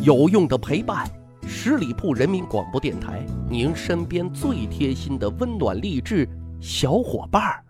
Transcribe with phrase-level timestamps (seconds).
[0.00, 1.10] 有用的陪伴，
[1.44, 6.26] 十里铺人民广播电台，您身边最贴心的温暖励志
[6.60, 7.64] 小伙伴儿。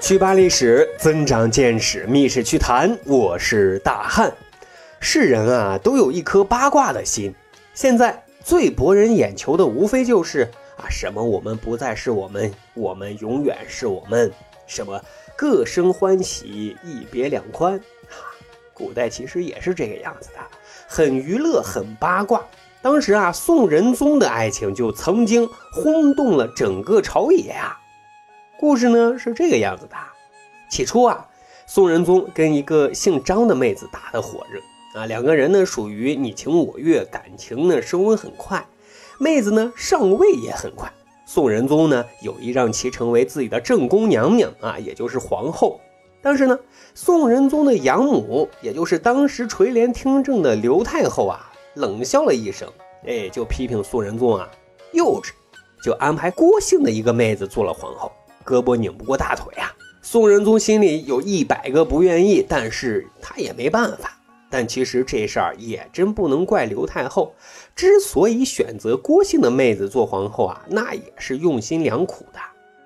[0.00, 2.96] 趣扒历史，增长见识，密室趣谈。
[3.04, 4.32] 我是大汉。
[5.00, 7.34] 世人啊，都有一颗八卦的心。
[7.74, 14.32] 现在最博人眼球的，无非就是啊，什么我们不再是我们，我们永远是我们，
[14.66, 15.00] 什么
[15.36, 17.78] 各生欢喜，一别两宽。
[18.08, 18.24] 哈，
[18.72, 20.38] 古代其实也是这个样子的，
[20.88, 22.44] 很娱乐，很八卦。
[22.82, 27.78] 当时啊，宋仁宗的爱情就曾经轰动了整个朝野啊。
[28.58, 29.96] 故事呢是这个样子的：
[30.70, 31.28] 起初啊，
[31.66, 34.60] 宋仁宗跟一个姓张的妹子打得火热
[34.92, 38.66] 啊，两个人呢属于你情我愿，感情呢升温很快，
[39.18, 40.92] 妹子呢上位也很快。
[41.26, 45.80] 宋仁宗呢有意让其成为自己的正宫娘娘啊，也就是皇后。
[46.20, 46.58] 但是呢，
[46.94, 52.68] 宋仁宗的养母，也就是当时垂帘听政的刘太后啊，冷笑了一声，
[53.06, 54.50] 哎，就批评宋仁宗啊
[54.92, 55.30] 幼稚，
[55.84, 58.10] 就安排郭姓的一个妹子做了皇后。
[58.44, 59.72] 胳膊拧不过大腿啊！
[60.02, 64.19] 宋仁宗心里有一百个不愿意，但是他也没办法。
[64.50, 67.34] 但其实这事儿也真不能怪刘太后，
[67.74, 72.40] 之所以选择郭姓的妹子做皇后啊，那也是用心良苦的。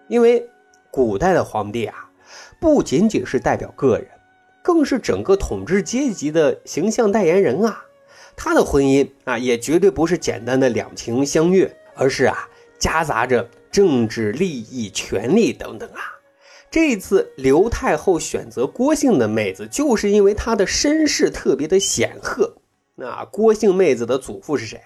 [0.09, 0.49] 因为
[0.91, 2.11] 古代的皇帝啊，
[2.61, 4.07] 不仅仅是代表个人，
[4.63, 7.83] 更是整个统治阶级的形象代言人啊。
[8.37, 12.49] 他的婚姻啊，也绝对不是简单的两情相悦，而是啊，
[12.79, 13.49] 夹杂着。
[13.75, 16.14] 政治利益、权力等等啊！
[16.75, 22.57] 这次刘太后选择郭姓的妹子，就是因为她的身世特别的显赫。
[22.97, 24.81] 那郭姓妹子的祖父是谁？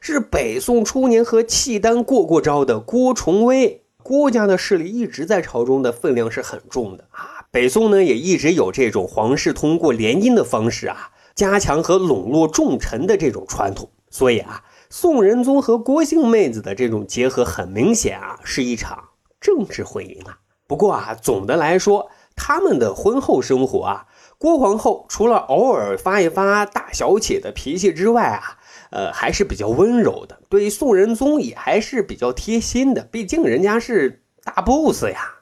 [0.00, 3.84] 是北宋初年和契丹过过招的郭崇威。
[4.02, 7.46] 郭家的势力一直在朝中的分量是很重的啊。
[7.52, 13.88] 北宋呢，也一直有这种皇室通过联姻的方式啊，加强和笼络重臣的这种传统。
[14.10, 14.64] 所以啊。
[14.90, 19.10] 宋仁宗和郭姓妹子的这种结合，很明显啊，是一场
[19.40, 20.40] 政治婚姻啊。
[20.68, 24.06] 不过啊，总的来说，他们的婚后生活啊，
[24.38, 28.58] 郭皇后除了偶尔发一发大小姐的脾气之外啊，
[28.90, 33.02] 呃，还是比较温柔的，对宋仁宗也还是比较贴心的。
[33.10, 35.34] 毕竟人家是大 boss 呀。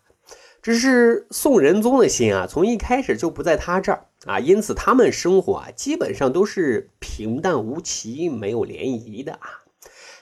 [0.63, 4.07] 只是宋仁宗的心啊，从一开始就不在他这儿。
[4.27, 9.63] 啊，因此他们生活啊，基本上都是平淡无奇、没有涟漪的啊。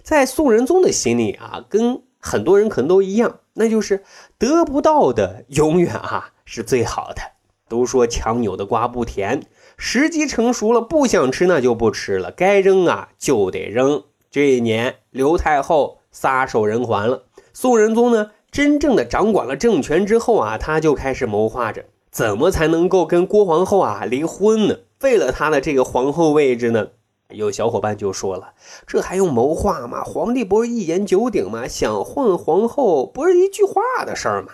[0.03, 4.05] 在宋仁宗的心里啊，跟很多人可能都一样，那就是
[4.39, 7.23] 得不到的永远啊是最好的。
[7.67, 9.43] 都说强扭的瓜不甜，
[9.79, 14.05] 时机成熟了，不想吃那就不吃了，该扔啊就得扔。
[14.31, 17.25] 这一年，刘太后撒手人寰了。
[17.53, 21.87] 宋仁宗呢，真正的掌管了政权之后啊，他就开始谋划着。
[22.11, 24.77] 怎么才能够跟郭皇后啊离婚呢？
[25.01, 26.89] 为了他的这个皇后位置呢？
[27.37, 28.55] 有小伙伴就说了，
[28.87, 30.03] 这还用谋划吗？
[30.03, 31.69] 皇帝不是一言九鼎吗？
[31.69, 34.53] 想换皇后不是一句话的事儿吗？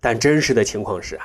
[0.00, 1.24] 但真实的情况是啊，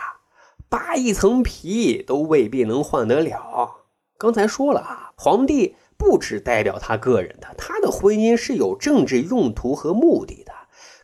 [0.70, 3.86] 扒一层皮都未必能换得了。
[4.18, 10.54] 刚才说了啊，皇帝不只代表他个人的，他的婚姻是有政治用途和目的的。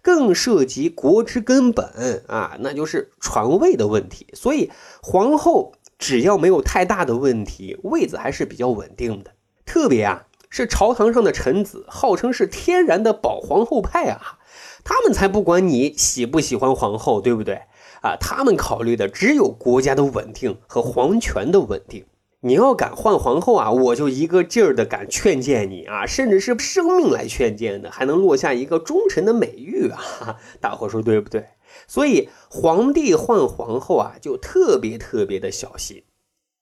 [0.04, 4.28] 更涉及国之根本啊，那就是传位的问题。
[4.34, 4.72] 所以
[5.02, 9.32] 皇后只要没有太大的问题，位子还是比较稳定的。
[9.68, 14.40] 特别啊，是朝堂上的臣子，号称是天然的保皇后派啊，
[14.84, 17.62] 他们才不管你喜不喜欢皇后，对不对
[18.02, 18.16] 啊？
[18.20, 22.06] 他们考虑的只有国家的稳定和皇权的稳定。
[22.42, 30.38] 你要敢换皇后啊，我就一个劲儿的敢劝谏你啊，甚至是生命来劝谏的，还能落下一个忠臣的美誉啊！
[30.62, 31.48] 大伙说对不对？
[31.88, 36.04] 所以皇帝换皇后啊，就特别特别的小心。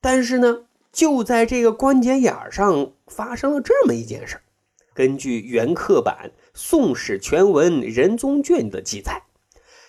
[0.02, 0.60] 但是呢，
[0.96, 4.40] 就在这个关节眼上发生了这么一件事
[4.94, 9.24] 根据原刻版《宋史全文仁宗卷》的记载，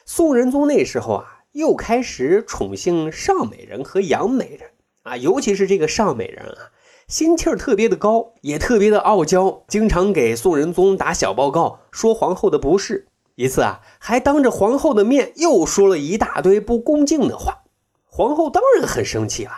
[0.04, 4.70] 宋仁宗那时候啊，又开始宠幸尚美人和杨美人。
[5.04, 6.74] 啊，尤其是这个尚美人啊，
[7.06, 13.06] 心气儿特别的高，也特别的傲娇，经常给宋仁宗打小报告，说皇后的不是。
[13.36, 17.62] 一次啊，还当着皇后的面又说了一大堆不恭敬的话。
[18.06, 19.52] 皇后当然很生气了，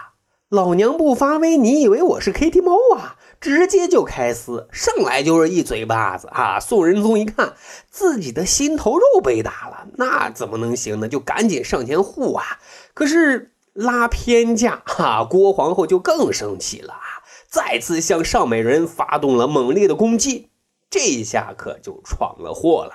[0.48, 3.16] 老娘不发威，你以为我是 K T 猫啊？
[3.38, 6.58] 直接就开撕，上来就是一嘴巴子啊！
[6.58, 7.52] 宋仁宗一看
[7.90, 11.08] 自己的心头肉被打了，那怎么能行呢？
[11.08, 12.58] 就赶紧上前护啊，
[12.94, 13.52] 可是。
[13.74, 16.94] 拉偏架，哈，郭皇后就更生气了！
[17.48, 20.50] 再次向尚美人发动了猛烈的攻击。
[20.90, 22.92] 这一下可就闯了祸了。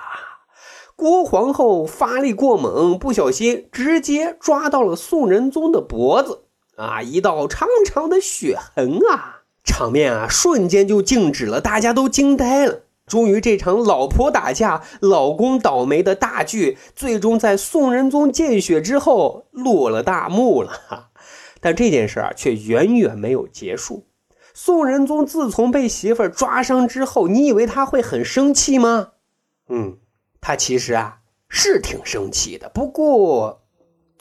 [0.94, 6.43] 郭皇后发力过猛，不小心直接抓到了宋仁宗的脖子，
[6.76, 9.42] 啊，一道长长的血痕啊！
[9.64, 12.82] 场面啊，瞬间就静止了，大家都惊呆了。
[13.06, 21.10] 终于，这场老婆打架、老公倒霉的大剧，最终在宋仁宗见血之后落了大幕了。
[21.60, 24.06] 但这件事啊，却远远没有结束。
[24.52, 29.08] 宋仁宗自从被媳妇抓伤之后，你以为他会很生气吗？
[29.68, 29.98] 嗯。
[30.40, 33.63] 他其实啊是挺生气的，不过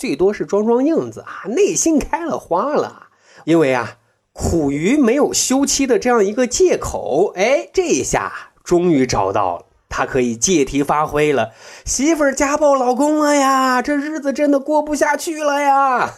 [0.04, 3.08] 最多是装装硬子啊，内心开了花了。
[3.46, 4.00] 因为啊
[4.34, 11.52] 苦于没有休妻的这样一个借口，哎，这一下终于找到了，他可以借题发挥了。
[11.86, 16.14] 媳妇儿家暴老公了呀，这日子真的过不下去了呀。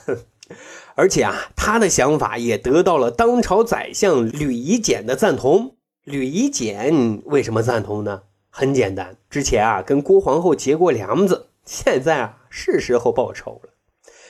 [0.96, 5.76] 而且啊，他的想法也得到了当朝宰相吕夷简的赞同。
[6.06, 8.24] 吕夷简为什么赞同呢？
[8.50, 13.70] 很简单，之前啊跟郭皇后结过梁子，现在啊是时候报仇了。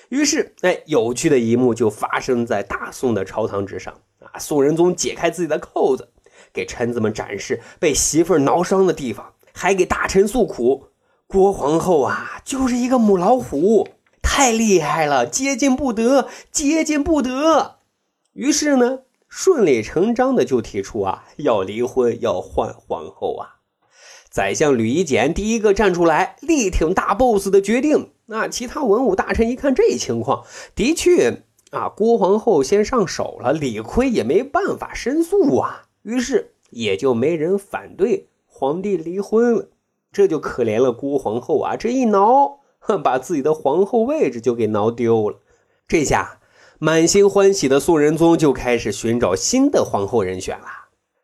[0.10, 4.38] 于是，哎，有趣的一幕就发生在大宋的朝堂之上啊！
[4.40, 6.10] 宋仁宗解开自己的扣子，
[6.54, 10.90] 给臣子们展示被媳妇挠伤的地方，还给大臣诉苦。
[11.28, 13.88] 郭皇后啊，就是一个母老虎，
[14.22, 17.78] 太厉害了，接近不得，接近不得。
[18.34, 23.56] 于是呢，顺理成章的就提出啊，要离婚，要换皇后啊。
[24.30, 28.12] 宰相吕夷简第一个站出来，力挺大 boss 的决定。
[28.28, 35.84] 那其他文武大臣一看这情况，的确啊，郭皇后先上手了，理亏也没办法申诉啊。
[36.02, 39.68] 于是也就没人反对皇帝离婚了。
[40.12, 45.40] 这就可怜了郭皇后啊，这一挠，哼把自己的皇后位置就给挠丢了。
[45.88, 46.40] 这下
[46.80, 50.66] 满心欢喜的宋仁宗就开始寻找新的皇后人选了。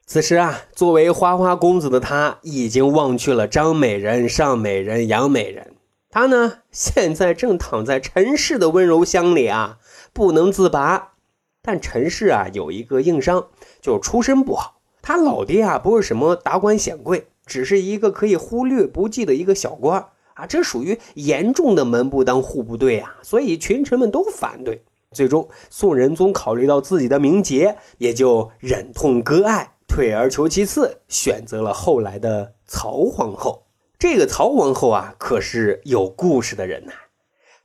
[0.06, 5.76] 此时啊，作为花花公子的他，已经忘却了张美人、尚美人、杨美人。
[6.12, 9.80] 他呢，现在正躺在陈氏的温柔乡里啊，
[10.12, 11.14] 不能自拔。
[11.62, 13.48] 但陈氏啊，有一个硬伤，
[13.80, 14.82] 就出身不好。
[15.02, 20.46] 他老爹啊，不是什么达官显贵，只是一个可以忽略不计的一个小官啊。
[20.46, 24.84] 这属于严重的门不当户不对啊，所以群臣们都反对。
[25.14, 29.76] 最终，宋仁宗考虑到自己的名节，也就忍痛割爱。
[29.88, 33.64] 退而求其次，选择了后来的曹皇后。
[34.02, 36.94] 这个曹皇后啊，可是有故事的人呐。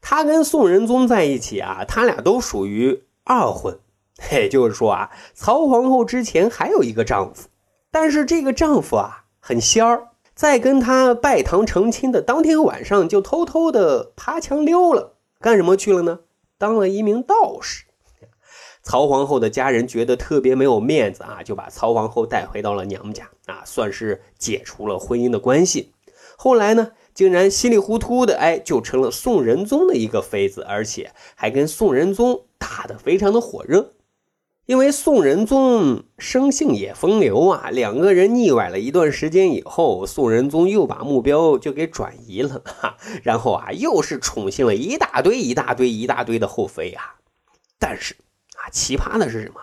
[0.03, 3.79] 她跟宋仁宗在一起啊，他俩都属于二婚，
[4.31, 7.49] 也就是说啊，曹皇后之前还有一个丈夫，
[7.91, 16.19] 但是这个丈夫啊很仙儿，在跟她拜堂成亲的当天晚上，就偷偷的爬墙溜了，干什么去了呢？
[16.59, 17.87] 当了一名道士。
[18.83, 25.94] 曹皇后的家人觉得特别没有面子啊，就把曹皇后带回到了娘家啊，算是解除了婚姻的关系。
[26.37, 33.94] 后来呢，竟然稀里糊涂的哎，就成了宋仁宗的一个妃子，而且还跟宋仁宗打得非常的火热。
[34.67, 47.17] 因为宋仁宗生性也风流啊，两个人腻歪了一段时间以后，宋仁宗又把目标就给转移了，哈，然后啊，又是宠幸了一大堆一大堆一大堆的后妃啊，
[47.79, 48.15] 但是
[48.56, 48.67] 啊。
[48.73, 49.61] 奇葩的是什么？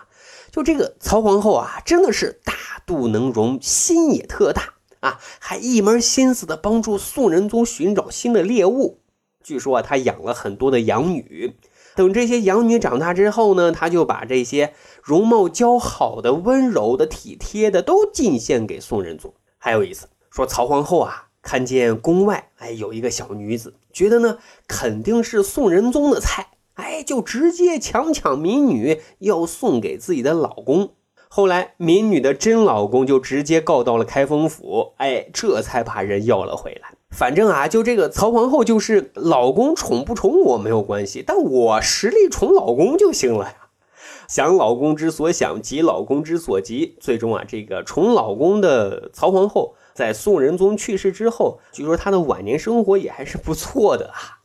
[0.50, 2.54] 就这个曹皇后啊，真的是大
[2.86, 4.73] 度能容，心也特大
[5.04, 9.00] 啊，还一门心思的帮助宋仁宗寻找新的猎物。
[9.42, 11.54] 据说啊，他养了很多的养女，
[11.94, 19.34] 等这些养女长大之后呢，他就把这些容貌姣好的、温柔的、体贴的都进献给宋仁宗。
[19.58, 26.48] 还有一次，说曹皇后啊，看见宫外哎有一个小女子，觉得呢肯定是宋仁宗的菜。
[26.76, 30.94] 哎，就直接强抢民女，要送给自己的老公。
[31.36, 36.94] 后来民女的真老公就直接告到了开封府，哎，这才把人要了回来。
[37.10, 43.56] 反正啊，就这个曹皇后，就是老公宠不宠我没有关系，但我实力宠老公就行了呀。
[44.28, 46.96] 想老公之所想，急老公之所急。
[47.00, 54.43] 最终啊，这个宠老公的曹皇后，在宋仁宗去世之后，据说她的晚年生活也还是不错的啊。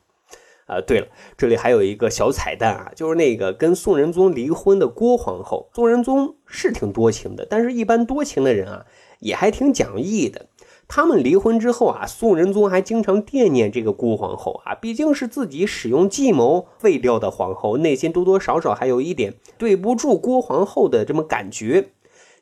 [0.69, 5.69] 啊，对了，这里还有一个小彩蛋啊，就是那个跟宋仁宗离婚的郭皇后。
[5.73, 8.85] 宋仁宗是挺多情的，但是一般多情的人啊，
[9.19, 10.45] 也还挺讲义的。
[10.87, 21.89] 他们离婚之后啊，宋仁宗还经常惦念这个郭皇后啊，毕竟是自己使用计谋废掉的皇后，内心多多少少还有一点对不住郭皇后的这么感觉。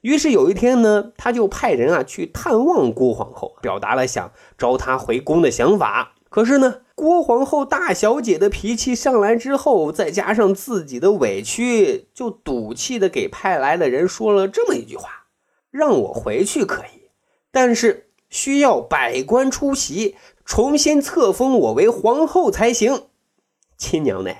[0.01, 6.13] 于是有一天呢，他就派人啊去探望郭皇后，表达了想招她回宫的想法。
[6.29, 15.27] 可是呢，郭皇后大小姐的脾气上来之后，再加上自己的委屈，就赌气的给派来的人说了这么一句话
[15.71, 17.09] ：“让我回去可以，
[17.51, 23.03] 但是需要百官出席，重新册封我为皇后才行。
[23.77, 24.31] 亲娘呢，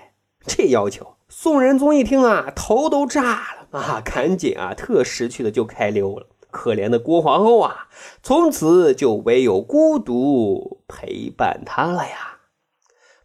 [0.45, 6.27] 这要求，宋仁宗一听啊，头都炸了啊，赶紧啊，特识趣的就开溜了。
[6.51, 7.87] 可怜的郭皇后啊，
[8.23, 12.39] 从此就唯有孤独陪伴他了呀。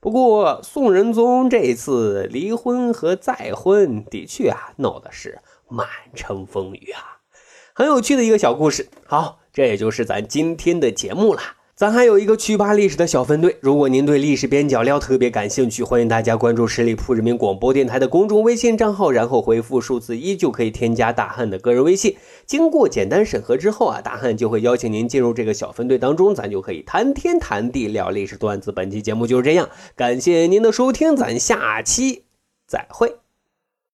[0.01, 7.21] 不过宋仁宗这次离婚和再婚，的确啊，闹的是满城风雨啊。
[7.75, 8.89] 很有趣的一个小故事。
[9.07, 11.41] 好，这也就是咱今天的节目了。
[11.75, 22.15] 咱还有一个趣扒历史的小分队，如果您对历史边角料特别感兴趣，欢迎大家关注十里铺人民广播电台的公众微信账号，然后回复数字一就可以添加大汉的个人微信。
[22.47, 28.71] 经过简单审核之后啊，大汉就会邀请您进入这个小分队当中，咱就可以谈天谈地聊历史段子。
[28.71, 32.25] 本期节目就是这样，感谢您的收听，咱下期
[32.67, 33.22] 再会。